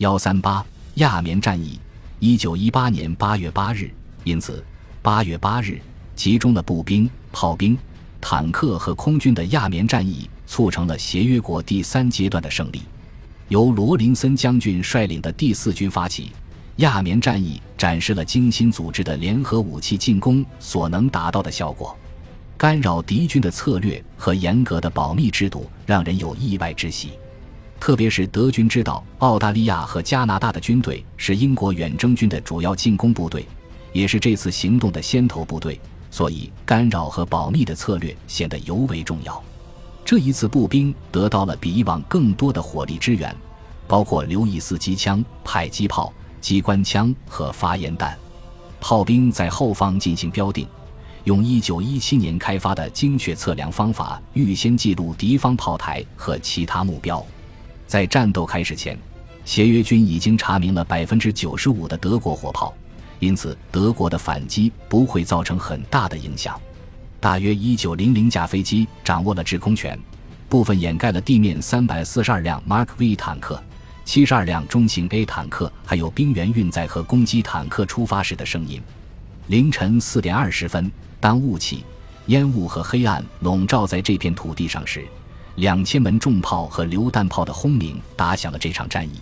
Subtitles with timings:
[0.00, 1.78] 幺三八亚棉战役，
[2.20, 3.90] 一九一八年八月八日。
[4.24, 4.64] 因此，
[5.02, 5.78] 八月八日
[6.16, 7.76] 集中了步兵、炮兵、
[8.18, 12.80] 坦克和空军的亚棉战役，促成了协约国第三阶段的胜利。
[13.48, 16.32] 由罗林森将军率领的第四军发起
[16.76, 21.94] 亚棉战役，展示了精心组织的联合武器进攻所能达到的效果。
[22.56, 27.10] 干扰敌军的策略和严格的保密制度，让人有意外之喜。
[27.80, 33.46] 特别是德军知道澳大利亚和加拿大的军队是英国远征军的主要进攻部队，
[33.94, 39.42] 也是这次行动的先头部队，所以干扰和保密的策略显得尤为重要。
[40.04, 43.34] 这一次，步兵得到了比以往更多的火力支援，
[43.88, 48.16] 包括刘易斯机枪、迫击炮、机关枪和发烟弹。
[48.78, 50.68] 炮兵在后方进行标定，
[51.24, 57.24] 用1917年开发的精确测量方法预先记录敌方炮台和其他目标。
[57.90, 58.96] 在战斗开始前，
[59.44, 62.72] 协约军已经查明了百分之九十五的德国火炮，
[63.18, 66.56] 因此德国的反击不会造成很大的影响。
[67.18, 69.98] 大约一九零零架飞机掌握了制空权，
[70.48, 73.60] 部分掩盖了地面三百四十二辆 Mark V 坦克、
[74.04, 78.80] 七十二辆中型 A 坦克，还有兵员运载和攻击坦克出发时的声音。
[79.48, 81.84] 凌晨四点二十分，当雾气、
[82.26, 85.04] 烟雾和黑暗笼罩在这片土地上时，
[85.56, 89.20] 两千门重炮和榴弹炮的轰鸣打响了这场战役。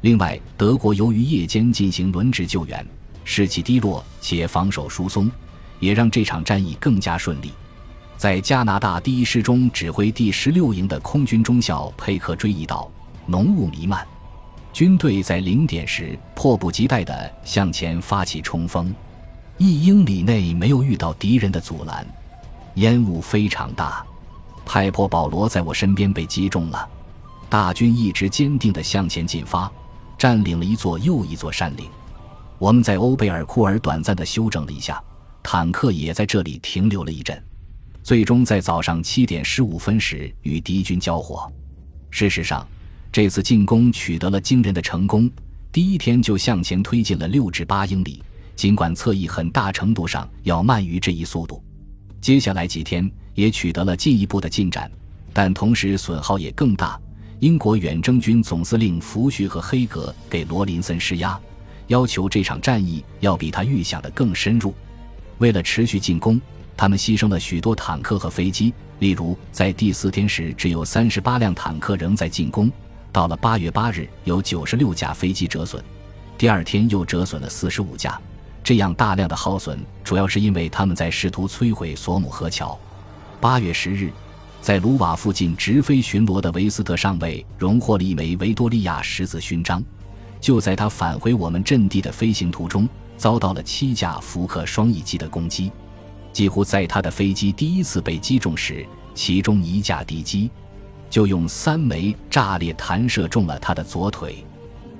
[0.00, 2.86] 另外，德国由于夜间进行轮值救援，
[3.24, 5.30] 士气低落且防守疏松。
[5.78, 7.52] 也让这场战役更加顺利。
[8.16, 12.90] 在加拿大第一师中指挥第十六营的空军中校佩克追忆道
[13.26, 14.06] ：“浓雾弥漫，
[14.72, 18.94] 军队在零点时迫不及待地向前发起冲锋，
[19.58, 22.06] 一英里内没有遇到敌人的阻拦，
[22.76, 24.02] 烟雾非常大。
[24.66, 26.86] 派珀保罗在我身边被击中了。
[27.48, 29.70] 大军一直坚定地向前进发，
[30.18, 31.88] 占领了一座又一座山岭。
[32.58, 35.02] 我们在欧贝尔库尔短暂地休整了一下。”
[35.48, 37.40] 坦克也在这里停留了一阵，
[38.02, 41.48] 最终在早上七点十五分时与敌军交火。
[42.10, 42.66] 事实上，
[43.12, 45.30] 这次进攻取得了惊人的成功，
[45.70, 48.20] 第一天就向前推进了六至八英里。
[48.56, 51.62] 尽管侧翼很大程度上要慢于这一速度，
[52.26, 54.90] 接下来几天也取得了进一步的进展，
[55.32, 57.00] 但同时损耗也更大。
[57.38, 61.38] 英国远征军总司令福煦和黑格给罗林森施压，
[61.86, 64.74] 要求这场战役要比他预想的更深入。
[65.38, 66.40] 为了持续进攻，
[66.76, 68.74] 他们牺牲了许多坦克和飞机。
[68.98, 72.68] 例如，在第四天时，只有三十八辆坦克仍在进攻；
[73.12, 75.80] 到了八月八日，有九十六架飞机折损；
[76.36, 78.20] 第二天又折损了四十五架。
[78.66, 82.76] 这样大量的耗损，主要是因为他们在试图摧毁索姆河桥。
[83.40, 84.10] 八月十日，
[84.60, 89.80] 在卢瓦附近直飞巡逻的维斯特上尉荣获了一枚维多利亚十字勋章。
[90.40, 92.88] 就在他返回我们阵地的飞行途中。
[93.16, 95.70] 遭到了七架福克双翼机的攻击，
[96.32, 98.84] 几乎在他的飞机第一次被击中时，
[99.14, 100.50] 其中一架敌机
[101.08, 104.44] 就用三枚炸裂弹射中了他的左腿。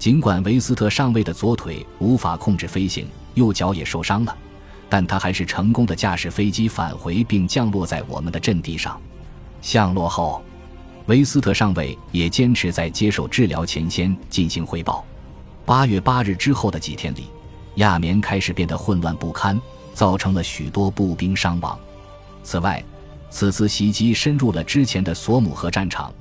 [0.00, 4.34] 尽管维斯特上尉的左腿无法控制飞行，右脚也受伤了，
[4.88, 8.98] 但他还是成功的驾驶飞机返回并降落在我们的阵地上。
[9.60, 10.42] 降落后，
[11.04, 15.04] 维斯特上尉也坚持在接受治疗前先进行汇报。
[15.66, 17.26] 八月八日之后的几天里。
[17.76, 19.60] 亚棉开始变得混乱不堪，
[19.92, 21.78] 造成了许多步兵伤亡。
[22.42, 22.82] 此外，
[23.30, 26.12] 此次袭击深入了之前的索姆河战场，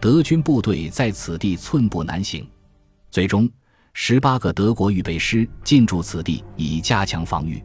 [0.00, 2.46] 德军部队在此地寸步难行。
[3.14, 3.48] 最终，
[3.92, 7.62] 十八个德国预备师进驻此地以加强防御。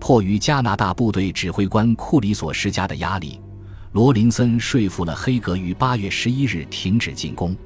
[0.00, 3.40] 迫于加拿大部队指挥官库里所施加的压力，
[3.92, 7.56] 罗林森说服了黑格于八月十一日停止进攻。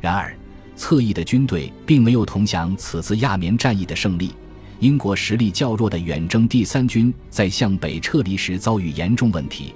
[0.00, 0.32] 然而，
[0.76, 4.32] 侧翼的军队并没有同享此次亚棉战役的胜利。
[4.78, 9.74] 英国实力较弱的远征第三军在向北撤离时遭遇严重问题，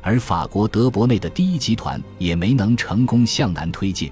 [0.00, 4.10] 而法国德伯内的第一集团也没能成功向南推进。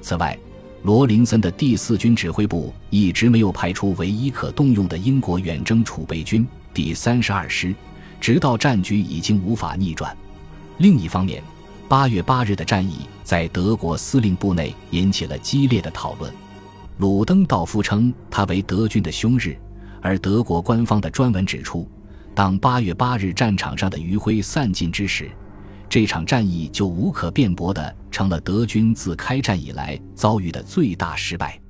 [0.00, 0.38] 此外，
[0.86, 7.74] 罗林森的第四军指挥部一直没有派出唯一可动用的英国远征储备军第三十二师，
[8.20, 10.16] 直到战局已经无法逆转。
[10.78, 11.42] 另一方面，
[11.88, 16.32] 八月八日的战役在德国司令部内引起了激烈的讨论。
[16.98, 19.58] 鲁登道夫称他为德军的凶日。
[20.00, 21.84] 而德国官方的专文指出，
[22.32, 25.28] 当八月八日战场上的余晖散尽之时，
[25.88, 31.60] 这场战役就无可辩驳地成了德军自开战以来遭遇的最大失败。